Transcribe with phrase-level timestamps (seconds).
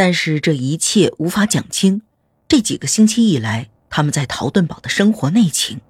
[0.00, 2.02] 但是这一切无法讲清
[2.46, 5.80] 这几个星期以来他们在陶顿堡的生活内情。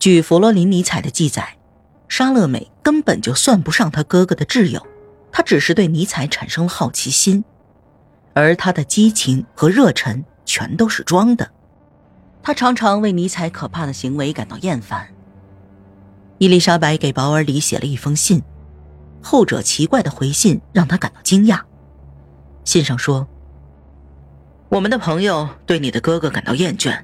[0.00, 1.56] 据佛罗林尼采的记载，
[2.08, 4.84] 沙乐美根本就算不上他哥哥的挚友，
[5.30, 7.44] 他只是对尼采产生了好奇心，
[8.32, 11.48] 而他的激情和热忱全都是装的。
[12.42, 15.14] 他常常为尼采可怕的行为感到厌烦。
[16.38, 18.42] 伊丽莎白给保尔里写了一封信，
[19.22, 21.60] 后者奇怪的回信让他感到惊讶。
[22.64, 23.26] 信上说
[24.70, 26.98] ：“我们的朋友对你的哥哥感到厌倦，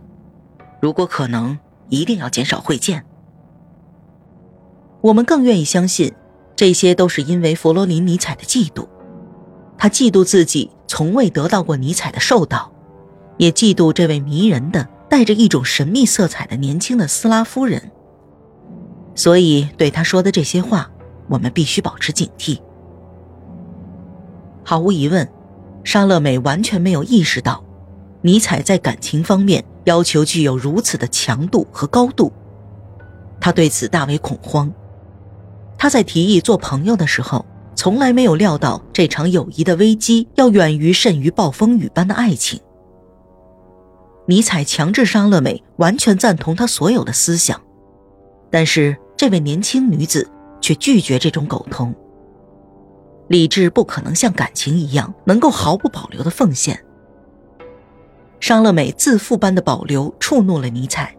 [0.81, 1.59] 如果可能，
[1.91, 3.05] 一定要减少会见。
[5.03, 6.13] 我们更愿意相信，
[6.57, 8.89] 这些都是因为弗罗林尼采的嫉妒。
[9.77, 12.73] 他嫉妒自己从未得到过尼采的授导，
[13.37, 17.91] 也嫉妒这位迷人的、带着一种神秘色彩的年轻的斯拉夫人。
[19.15, 20.91] 所以，对他说的这些话，
[21.29, 22.59] 我们必须保持警惕。
[24.65, 25.29] 毫无疑问。”
[25.85, 27.65] 沙乐美完全没有意识到，
[28.23, 32.33] 尼采在感情方面要求具有如此的强度和高度，
[33.41, 34.73] 他对此大为恐慌。
[35.79, 42.61] 他在提议做朋友的时候，从来没有料到这场友谊的危机要远于甚于暴风雨般的爱情。
[44.27, 47.59] 尼采强制沙乐美完全赞同他所有的思想，
[48.51, 51.95] 但是这位年轻女子却拒绝这种沟通。
[53.31, 56.85] 理智不可能像感情一样能够毫不保留的奉献。
[58.41, 61.15] 沙乐美自负般的保留触怒了尼采，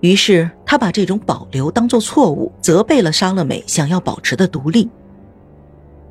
[0.00, 4.90] 于是他把这种保留当作错误，责备了沙乐美想要保持的独立。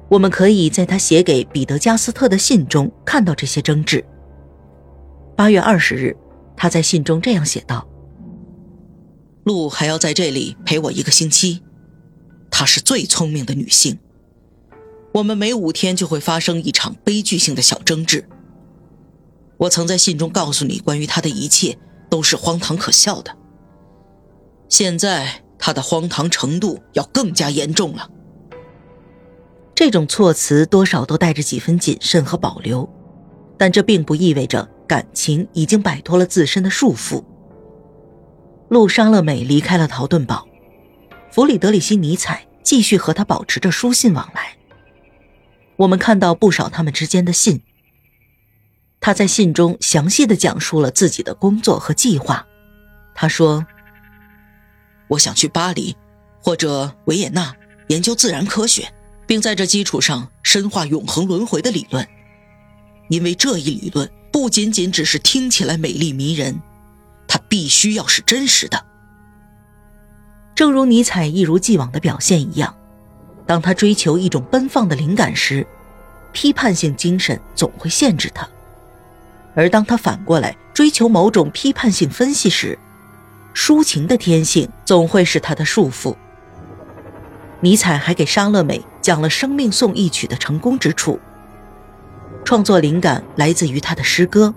[0.10, 4.04] 我们可以在他写给彼得加斯特的信中看到这些争执。
[5.36, 6.18] 八月二十日，
[6.58, 7.88] 他在信中这样写道
[9.46, 11.62] ：“露还要在这里陪我一个星期，
[12.50, 14.00] 她是最聪明的女性。”
[15.14, 18.28] 我们每五天就会发生一场悲剧性的小争执。
[19.58, 21.78] 我曾在信中告诉你，关于他的一切
[22.10, 23.36] 都是荒唐可笑的。
[24.70, 28.10] 现在他的荒唐程度要更加严重了。
[29.76, 32.88] 这种措辞多少都带着几分谨慎和保留，
[33.58, 37.24] 但这并不意味着感情已经摆脱了自身的束缚。
[38.70, 40.48] 路商乐美离开了陶顿堡，
[41.32, 44.56] 弗里德里希·尼采继续和他保持着书信往来。
[45.82, 47.62] 我们看到不少他们之间的信。
[49.00, 52.46] 他在信中详细的讲述了自己的工作和计划。
[53.16, 53.66] 他说
[55.10, 55.96] ：“我想去巴黎，
[56.40, 57.56] 或者维也纳
[57.88, 58.94] 研究自然科学，
[59.26, 62.08] 并在这基础上深化永恒轮回的理论。
[63.10, 66.62] 因为这一理论不仅仅只是听起来美丽迷人，
[67.28, 68.86] 它必须要是真实的。
[70.54, 72.78] 正如尼采一如既往的表现一样。”
[73.46, 75.66] 当他追求一种奔放的灵感时，
[76.32, 78.46] 批判性精神总会限制他；
[79.54, 82.78] 而当他反过来追求某种批判性分析时，
[83.54, 86.16] 抒情的天性总会是他的束缚。
[87.60, 91.20] 尼采还给沙乐美讲了《生命颂》一曲的成功之处。
[92.44, 94.54] 创作灵感来自于他的诗歌。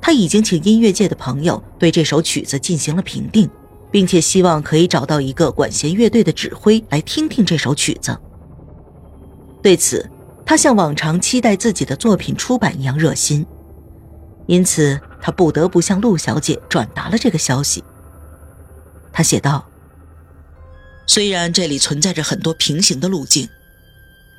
[0.00, 3.50] 他已经请音乐界的朋友对这首曲子进行了评定。
[3.90, 8.16] 并且希望可以找到一个管弦乐队的指挥来听听这首曲子。
[9.62, 10.08] 对此，
[10.44, 13.46] 他像往常期待自己的作品出版一样热心，
[14.46, 17.82] 因此他不得不向陆小姐转达了这个消息。
[19.12, 19.66] 他写道
[21.06, 23.48] ：“虽然这里存在着很多平行的路径，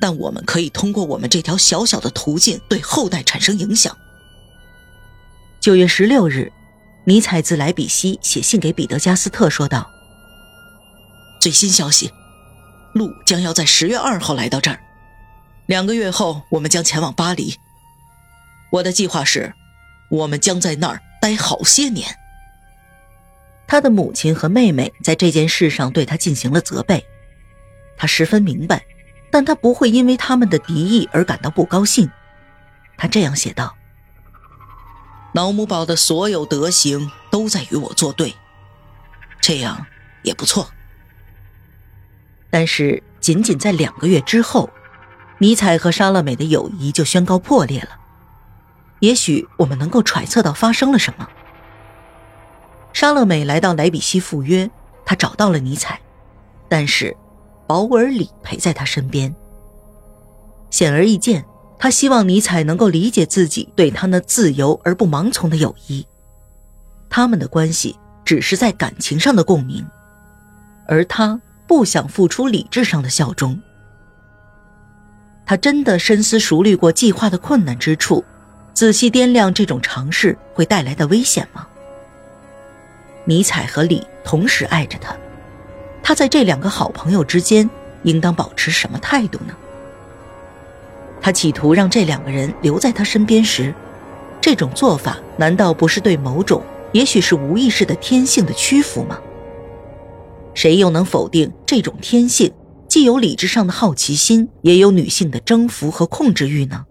[0.00, 3.96] 但我们可以通过我们这条小小的途径对后代产生影响。”
[5.60, 6.52] 九月十六日。
[7.08, 9.90] 尼采自莱比锡写信给彼得加斯特说道
[11.40, 12.12] ：“最新消息，
[12.92, 14.78] 路将要在十月二号来到这儿。
[15.64, 17.56] 两个月后，我们将前往巴黎。
[18.68, 19.54] 我的计划是，
[20.10, 22.14] 我们将在那儿待好些年。”
[23.66, 27.02] 他的母亲和妹妹在这件事上对他进行了责备，
[27.96, 28.84] 他十分明白，
[29.30, 32.10] 但他不会因为他们的敌意而感到不高兴。
[32.98, 33.77] 他这样写道。
[35.38, 38.34] 老母堡的所有德行都在与我作对，
[39.40, 39.86] 这样
[40.24, 40.68] 也不错。
[42.50, 44.68] 但是，仅仅在两个月之后，
[45.38, 47.90] 尼采和莎乐美的友谊就宣告破裂了。
[48.98, 51.28] 也许我们能够揣测到发生了什么。
[52.92, 54.68] 莎乐美来到莱比锡赴约，
[55.04, 56.00] 她找到了尼采，
[56.68, 57.16] 但是
[57.68, 59.32] 保尔里陪在他身边。
[60.68, 61.44] 显而易见。
[61.78, 66.04] 他希望尼采能够理解自己对他那自由而不盲从的友谊，
[67.08, 69.86] 他们的关系只是在感情上的共鸣，
[70.86, 73.60] 而他不想付出理智上的效忠。
[75.46, 78.24] 他真的深思熟虑过计划的困难之处，
[78.74, 81.66] 仔细掂量这种尝试会带来的危险吗？
[83.24, 85.16] 尼采和李同时爱着他，
[86.02, 87.70] 他在这两个好朋友之间
[88.02, 89.54] 应当保持什么态度呢？
[91.28, 93.74] 他企图让这两个人留在他身边时，
[94.40, 99.20] 这种做法难道不是对某种，也许是无意识的天性的屈服吗？
[100.54, 102.50] 谁又能否定这种天性
[102.88, 106.86] 既有理智上的好奇心，也有女性的征服和控制欲呢？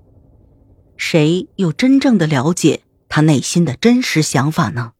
[0.97, 4.91] 谁又真正的了解他内心的真实想法呢？